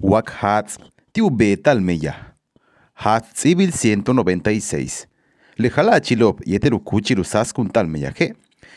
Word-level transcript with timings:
Wak 0.00 0.30
Hats, 0.42 0.78
tiu 1.12 1.30
betal 1.30 1.80
meya. 1.80 2.14
Hats 2.94 3.30
civil 3.40 3.70
196. 3.70 5.06
Le 5.56 5.70
jala 5.70 6.00
chilop 6.00 6.40
yeteru 6.46 6.80
kuchiru 6.80 7.24
saskun 7.24 7.68
tal 7.70 7.86
meyaje. 7.86 8.34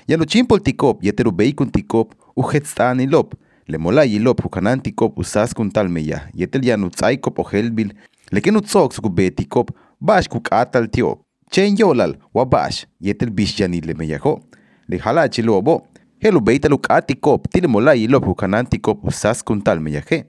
Ya 0.07 0.17
no 0.17 0.25
chimpol 0.25 0.59
tikop 0.61 1.03
yeteru 1.03 1.31
beikun 1.31 1.71
tikop 1.71 2.13
ujetstani 2.35 3.07
lop. 3.07 3.33
Le 3.67 3.77
mola 3.77 4.05
yilop 4.05 4.43
hukanan 4.43 4.79
tikop 4.79 5.17
usaskun 5.17 5.71
tal 5.71 5.89
meya. 5.89 6.29
Yetel 6.35 6.65
ya 6.65 6.77
no 6.77 6.89
tsaikop 6.89 7.39
o 7.39 7.43
helbil. 7.43 7.93
Le 8.31 8.41
que 8.41 8.51
no 8.51 8.61
tsok 8.61 8.93
su 8.93 9.01
betikop 9.09 9.71
bash 9.99 10.27
kuk 10.29 10.51
atal 10.51 10.87
tiop. 10.87 11.19
Chen 11.49 11.75
yolal 11.77 12.15
wa 12.33 12.45
bash 12.45 12.85
yetel 13.01 13.31
bish 13.31 13.59
yani 13.59 13.81
le 13.81 13.93
meyajo. 13.93 14.39
Le 14.87 14.99
jala 14.99 15.27
chilobo. 15.29 15.81
Helu 16.19 16.41
beitaluk 16.41 16.85
atikop 16.89 17.49
tile 17.49 17.67
mola 17.67 17.95
yilop 17.95 18.25
hukanan 18.25 18.65
tikop 18.65 19.03
usaskun 19.03 19.61
tal 19.61 19.79
meyaje. 19.79 20.27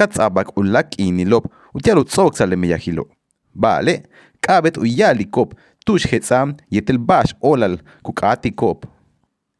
Katzabak 0.00 0.56
ulak 0.56 0.96
inilop 0.98 1.44
utialu 1.74 2.04
tsok 2.04 2.36
sale 2.36 2.56
meyahilo. 2.56 3.04
Vale, 3.54 3.94
kabet 4.40 4.76
uyalikop 4.78 5.54
tush 5.84 6.06
hetzam 6.10 6.56
yetel 6.70 6.98
bash 6.98 7.34
olal 7.40 7.78
kukatikop. 8.02 8.86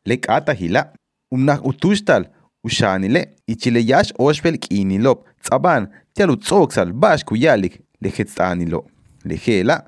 Lek 0.06 0.28
ata 0.28 0.52
hila, 0.52 0.92
umnah 1.30 1.60
utushtal 1.64 2.24
ushanile 2.64 3.36
ichile 3.46 3.80
yash 3.90 4.12
oshvel 4.18 4.58
kinilop 4.58 5.26
tzaban 5.42 5.88
tialu 6.14 6.36
tsok 6.36 6.72
sal 6.72 6.92
bash 6.92 7.24
kuyalik 7.24 7.80
lehetsanilo. 8.00 8.86
Lehela, 9.24 9.84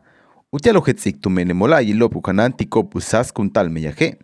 utialu 0.53 0.81
hetzik 0.87 1.21
tumene 1.23 1.55
mola 1.55 1.81
yilop 1.81 2.17
ukanantikop 2.17 2.95
usas 2.95 3.33
kuntal 3.33 3.71
meyaje. 3.71 4.19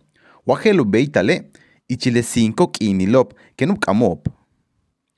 Wajelu 0.47 0.85
beitale, 0.85 1.51
ichile 1.89 2.21
5 2.21 2.67
kinilop 2.71 3.33
kenup 3.57 3.79
kamop. 3.79 4.29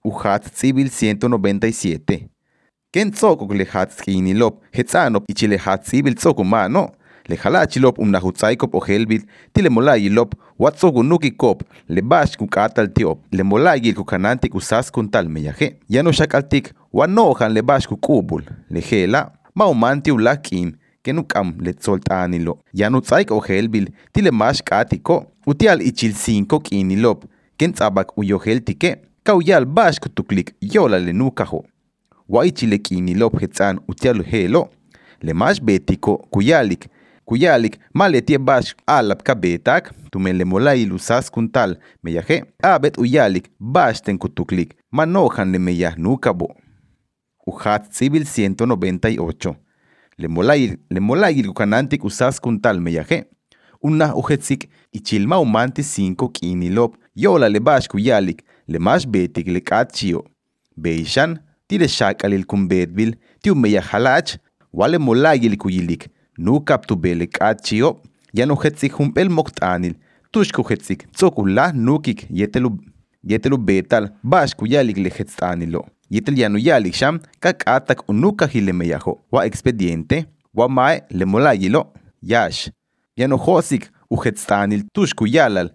Uhat 0.03 0.49
Civil 0.55 0.89
197. 0.89 2.27
Ken 2.91 3.11
tsoko 3.11 3.45
le 3.53 3.65
hat 3.65 3.91
skinilop, 3.91 4.57
hetzanop 4.73 5.29
ichile 5.29 5.57
hat 5.57 5.85
civil 5.85 6.15
tsoko 6.15 6.43
mano. 6.43 6.89
Le 7.29 7.35
halachilop 7.35 7.99
um 7.99 8.09
nahutsaikop 8.09 8.73
o 8.75 8.79
helbit, 8.79 9.27
tile 9.53 9.69
molayilop, 9.69 10.33
watsogu 10.59 11.03
nukikop, 11.03 11.61
le 11.87 12.01
bash 12.01 12.35
kukatal 12.35 12.89
tiop, 12.91 13.19
le 13.31 13.43
molayil 13.43 13.93
kukanantik 13.93 14.55
usas 14.55 14.91
kuntal 14.91 15.29
meyaje. 15.29 15.77
Yano 15.89 16.11
shakaltik, 16.11 16.73
wanohan 16.91 17.53
le 17.53 17.61
bash 17.61 17.87
kukubul, 17.87 18.43
le 18.69 18.81
hela, 18.81 19.31
maumanti 19.55 20.11
ulakim, 20.11 20.73
kenukam 21.03 21.53
le 21.61 21.73
tzoltanilo. 21.73 22.57
Yano 22.73 23.01
tsaik 23.01 23.31
o 23.31 23.39
helbil, 23.39 23.87
tile 24.11 24.31
mash 24.31 24.63
katiko, 24.63 25.25
utial 25.45 25.81
ichil 25.81 26.13
5 26.13 26.59
kinilop, 26.59 27.23
ken 27.57 27.71
tzabak 27.73 28.17
uyoheltike, 28.17 28.97
kauyal 29.23 29.65
bash 29.65 29.99
kutuklik 29.99 30.55
yola 30.61 30.99
le 30.99 31.13
nukaho. 31.13 31.65
Waichile 32.29 32.77
kinilop 32.77 33.39
hetzan 33.41 33.79
utial 33.87 34.23
helo, 34.23 34.69
le 35.21 35.33
mash 35.33 35.61
betiko 35.61 36.17
kuyalik, 36.17 36.87
kuyalik 37.25 37.79
maletie 37.93 38.37
bash 38.37 38.75
alap 38.87 39.23
kabetak, 39.23 39.93
tumen 40.11 40.37
le 40.37 40.45
molayil 40.45 40.93
usas 40.93 41.29
kuntal 41.31 41.77
meyaje, 42.03 42.43
abet 42.63 42.97
uyalik 42.97 43.51
bash 43.59 44.01
ten 44.01 44.17
kutuklik, 44.17 44.75
manojan 44.91 45.51
le 45.51 45.59
meyah 45.59 45.97
nukabo. 45.97 46.55
Uhat 47.47 47.91
civil 47.91 48.25
198. 48.25 49.55
Le 50.17 50.27
molayil, 50.27 50.77
le 50.89 50.99
molayil 50.99 51.47
kukanantik 51.47 52.03
usas 52.03 52.39
kuntal 52.39 52.79
meyaje. 52.79 53.25
Una 53.83 54.15
uhetzik 54.15 54.69
ichilma 54.91 55.39
umanti 55.39 55.81
5 55.81 56.29
kinilop, 56.31 56.95
يولا 57.15 57.49
لباشك 57.49 57.95
ويالك 57.95 58.43
لماش 58.67 59.05
بيتك 59.05 59.49
لكاتشيو 59.49 60.25
بيشان 60.77 61.37
تيد 61.69 61.85
شاك 61.85 62.25
للكم 62.25 62.67
بيت 62.67 62.89
بيل 62.89 63.15
تيوم 63.43 63.65
يا 63.65 63.81
خلاج 63.81 64.35
ولا 64.73 64.97
ملاقي 64.97 65.49
لكو 65.49 65.69
يلك 65.69 66.09
نو 66.39 66.59
كابتو 66.59 66.95
بيلك 66.95 67.41
اتشيو 67.41 68.01
يانو 68.33 68.55
خدسك 68.55 69.01
هم 69.01 69.13
المقتانل 69.17 69.95
تشكو 70.33 70.63
خدسك 70.63 71.01
تسوكو 71.01 71.45
لا 71.45 71.71
نوكيك 71.71 72.27
يتلو 72.31 72.77
يتلو 73.23 73.57
بيتال 73.57 74.09
باشكو 74.23 74.65
يالك 74.65 74.99
لخدستانلو 74.99 75.85
يتل 76.11 76.39
يانو 76.39 76.57
يالك 76.57 76.93
شام 76.93 77.19
كاك 77.41 77.63
اتك 77.67 78.09
ونوكا 78.09 78.49
هيلمياهو 78.51 79.19
وا 79.31 79.45
اكسبيدينتي 79.45 80.25
وا 80.53 80.67
ماي 80.67 81.01
لملاقي 81.11 81.69
لو 81.69 81.93
ياش 82.23 82.69
يانو 83.17 83.37
خوسك 83.37 83.91
وخدستانل 84.09 84.83
تشكو 84.93 85.25
يالال 85.25 85.71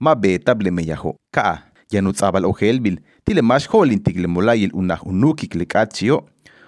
ma 0.00 0.14
betable 0.14 0.70
meyajo 0.70 1.16
kaa 1.30 1.58
yanutzabal 1.90 2.44
ojelbil 2.44 2.98
tile 3.24 3.42
max 3.42 3.68
jolintik 3.72 4.16
le 4.16 4.26
molayil 4.26 4.70
unaj 4.74 5.00
unukik 5.04 5.54
le 5.54 5.64
kaachio 5.64 6.24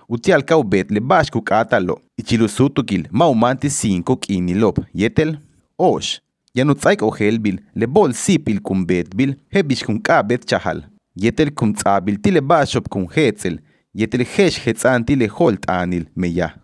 utial 0.09 0.43
kau 0.45 0.63
bet 0.63 0.91
le 0.91 1.01
bax 1.01 1.31
kukatalo 1.31 2.01
ichilusutukil 2.17 3.09
ma 3.13 3.29
umanti 3.29 3.71
cinco 3.71 4.17
kinilop 4.17 4.79
yetel 4.95 5.39
ox 5.79 6.21
yanutzaik 6.55 7.03
ojelbil 7.03 7.61
le 7.75 7.87
bol 7.87 8.13
sipil 8.13 8.61
kun 8.61 8.87
betbil 8.87 9.35
hebix 9.51 9.85
kun 9.85 10.01
kabet 10.01 10.47
chahal 10.47 10.83
yetel 11.17 11.51
kun 11.55 11.75
tzabil 11.75 12.21
tile 12.23 12.41
baxop 12.41 12.89
kun 12.89 13.07
hetzel 13.15 13.59
yetel 13.95 14.25
hex 14.25 14.59
hetzan 14.65 15.05
tile 15.05 15.29
joltanil 15.29 16.07
meyah 16.17 16.55